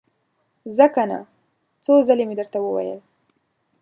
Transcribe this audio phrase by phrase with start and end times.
[0.75, 1.19] ځه کنه!
[1.83, 2.99] څو ځلې مې درته وويل!